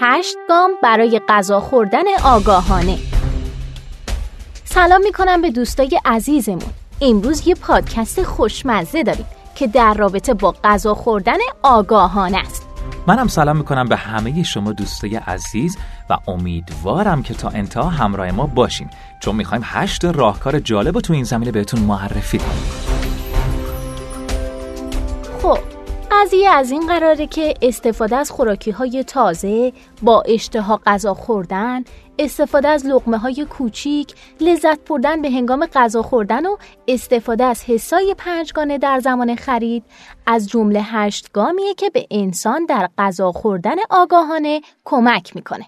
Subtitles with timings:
[0.00, 2.98] هشت گام برای غذا خوردن آگاهانه.
[4.64, 6.72] سلام می‌کنم به دوستای عزیزمون.
[7.00, 12.66] امروز یه پادکست خوشمزه داریم که در رابطه با غذا خوردن آگاهانه است.
[13.06, 15.76] منم سلام می‌کنم به همه شما دوستای عزیز
[16.10, 18.90] و امیدوارم که تا انتها همراه ما باشین.
[19.20, 22.95] چون می‌خوایم هشت راهکار جالب تو این زمینه بهتون معرفی کنیم.
[26.26, 31.84] قضیه از این قراره که استفاده از خوراکی های تازه با اشتها غذا خوردن
[32.18, 36.56] استفاده از لقمه های کوچیک لذت بردن به هنگام غذا خوردن و
[36.88, 39.84] استفاده از حسای پنجگانه در زمان خرید
[40.26, 45.66] از جمله هشت گامیه که به انسان در غذا خوردن آگاهانه کمک می‌کنه.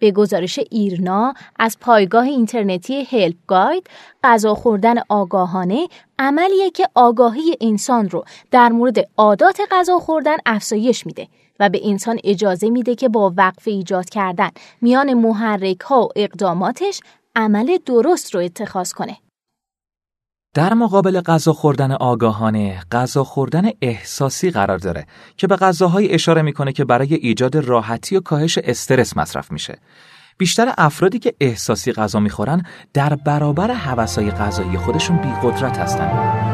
[0.00, 3.90] به گزارش ایرنا از پایگاه اینترنتی هلپ گاید
[4.24, 11.28] غذا خوردن آگاهانه عملیه که آگاهی انسان رو در مورد عادات غذا خوردن افزایش میده
[11.60, 17.00] و به انسان اجازه میده که با وقف ایجاد کردن میان محرک ها و اقداماتش
[17.36, 19.16] عمل درست رو اتخاذ کنه.
[20.54, 26.72] در مقابل غذا خوردن آگاهانه، غذا خوردن احساسی قرار داره که به غذاهای اشاره می‌کنه
[26.72, 29.78] که برای ایجاد راحتی و کاهش استرس مصرف میشه.
[30.38, 32.62] بیشتر افرادی که احساسی غذا می‌خورن
[32.94, 36.49] در برابر حوثای غذایی خودشون بیقدرت هستن.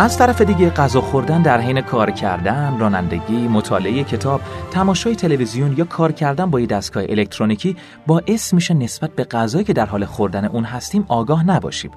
[0.00, 5.84] از طرف دیگه غذا خوردن در حین کار کردن، رانندگی، مطالعه کتاب، تماشای تلویزیون یا
[5.84, 10.44] کار کردن با یه دستگاه الکترونیکی باعث میشه نسبت به غذایی که در حال خوردن
[10.44, 11.90] اون هستیم آگاه نباشیم.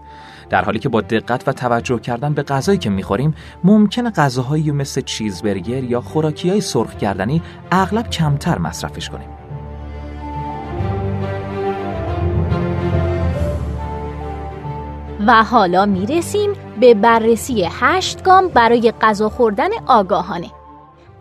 [0.49, 5.01] در حالی که با دقت و توجه کردن به غذایی که می‌خوریم ممکن غذاهایی مثل
[5.01, 7.41] چیزبرگر یا خوراکی های سرخ کردنی
[7.71, 9.40] اغلب کمتر مصرفش کنیم.
[15.27, 20.51] و حالا می‌رسیم به بررسی هشت گام برای غذا خوردن آگاهانه.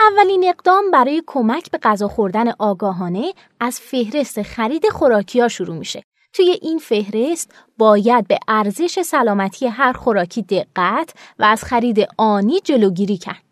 [0.00, 6.02] اولین اقدام برای کمک به غذا خوردن آگاهانه از فهرست خرید خوراکی ها شروع میشه.
[6.32, 13.16] توی این فهرست باید به ارزش سلامتی هر خوراکی دقت و از خرید آنی جلوگیری
[13.16, 13.42] کرد.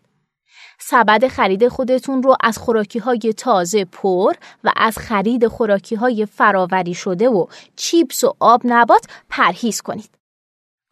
[0.79, 4.33] سبد خرید خودتون رو از خوراکی های تازه پر
[4.63, 7.45] و از خرید خوراکی های فراوری شده و
[7.75, 10.18] چیپس و آب نبات پرهیز کنید.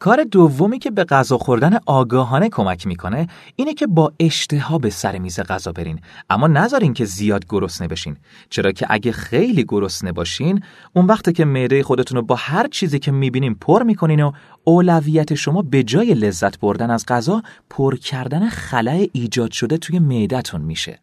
[0.00, 3.26] کار دومی که به غذا خوردن آگاهانه کمک می‌کنه
[3.56, 6.00] اینه که با اشتها به سر میز غذا برین.
[6.30, 8.16] اما نذارین که زیاد گرسنه بشین.
[8.50, 12.98] چرا که اگه خیلی گرسنه باشین اون وقت که معده خودتون رو با هر چیزی
[12.98, 14.32] که می‌بینین پر می‌کنین و
[14.64, 20.60] اولویت شما به جای لذت بردن از غذا پر کردن خلای ایجاد شده توی معدهتون
[20.60, 21.00] میشه.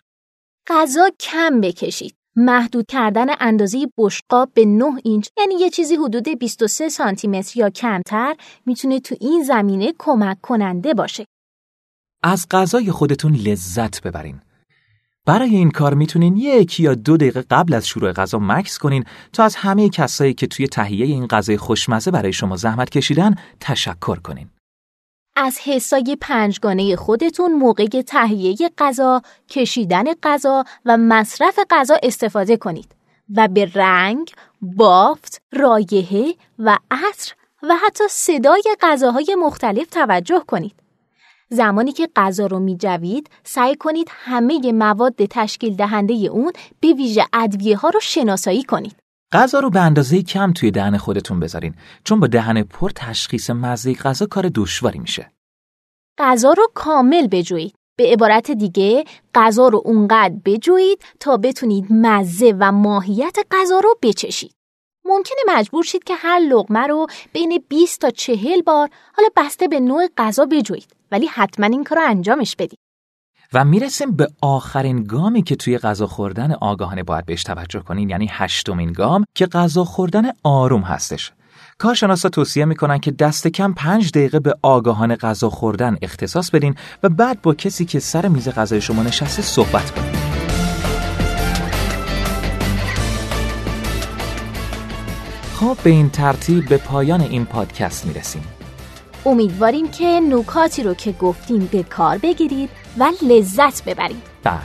[0.67, 2.15] غذا کم بکشید.
[2.35, 7.69] محدود کردن اندازه بشقاب به 9 اینچ یعنی یه چیزی حدود 23 سانتی متر یا
[7.69, 8.35] کمتر
[8.65, 11.25] می‌تونه تو این زمینه کمک کننده باشه.
[12.23, 14.41] از غذای خودتون لذت ببرین.
[15.25, 19.03] برای این کار می‌تونین یکی یا دو دقیقه قبل از شروع غذا مکس کنین
[19.33, 24.15] تا از همه کسایی که توی تهیه این غذای خوشمزه برای شما زحمت کشیدن تشکر
[24.15, 24.49] کنین.
[25.35, 32.95] از حسای پنجگانه خودتون موقع تهیه غذا، کشیدن غذا و مصرف غذا استفاده کنید
[33.35, 34.31] و به رنگ،
[34.61, 40.75] بافت، رایحه و عطر و حتی صدای غذاهای مختلف توجه کنید.
[41.49, 47.77] زمانی که غذا رو میجوید سعی کنید همه مواد تشکیل دهنده اون به ویژه ادویه
[47.77, 49.04] ها رو شناسایی کنید.
[49.35, 53.93] غذا رو به اندازه کم توی دهن خودتون بذارین چون با دهن پر تشخیص مزه
[53.93, 55.31] غذا کار دشواری میشه.
[56.17, 57.75] غذا رو کامل بجویید.
[57.97, 59.03] به عبارت دیگه
[59.35, 64.51] غذا رو اونقدر بجویید تا بتونید مزه و ماهیت غذا رو بچشید.
[65.05, 69.79] ممکنه مجبور شید که هر لغمه رو بین 20 تا 40 بار حالا بسته به
[69.79, 72.79] نوع غذا بجویید ولی حتما این کار رو انجامش بدید.
[73.55, 78.27] و می‌رسیم به آخرین گامی که توی غذا خوردن آگاهانه باید بهش توجه کنین یعنی
[78.31, 81.31] هشتمین گام که غذا خوردن آروم هستش
[81.77, 87.09] کارشناسا توصیه می‌کنن که دست کم پنج دقیقه به آگاهانه غذا خوردن اختصاص بدین و
[87.09, 90.15] بعد با کسی که سر میز غذای شما نشسته صحبت کنید.
[95.55, 98.43] خب به این ترتیب به پایان این پادکست می‌رسیم.
[99.25, 104.23] امیدواریم که نکاتی رو که گفتیم به کار بگیرید و لذت ببرید.
[104.43, 104.55] بله.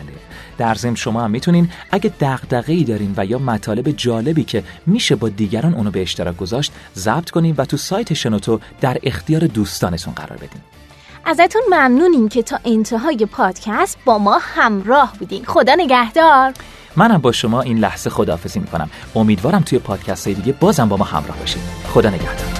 [0.58, 2.12] در ضمن شما هم می‌تونین اگه
[2.66, 7.30] ای دارین و یا مطالب جالبی که میشه با دیگران اونو به اشتراک گذاشت ضبط
[7.30, 10.60] کنین و تو سایت شنوتو در اختیار دوستانتون قرار بدین.
[11.24, 15.44] ازتون ممنونیم که تا انتهای پادکست با ما همراه بودین.
[15.44, 16.52] خدا نگهدار.
[16.96, 18.90] منم با شما این لحظه خداحافظی می‌کنم.
[19.14, 21.62] امیدوارم توی پادکست های دیگه بازم با ما همراه باشید.
[21.94, 22.59] خدا نگهدار.